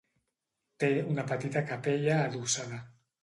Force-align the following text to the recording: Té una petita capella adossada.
Té 0.83 0.89
una 1.11 1.25
petita 1.33 1.63
capella 1.73 2.17
adossada. 2.31 2.81